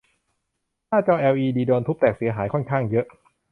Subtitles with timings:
[0.87, 3.05] หน้าจอแอลอีดีโดนทุบแตกเสียหายค่อนข้างเยอะ